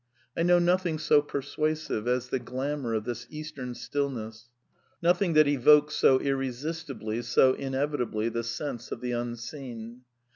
[0.35, 4.49] I know nothing so per \ Buasive as the glamour of this Eastern stillness,
[5.03, 10.01] nothin^^''^^ that evokes so irresistibly, so inevitably the sense of the Unseen.